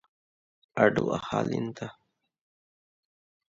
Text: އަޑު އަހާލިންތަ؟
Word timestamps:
އަޑު 0.77 1.03
އަހާލިންތަ؟ 1.11 1.79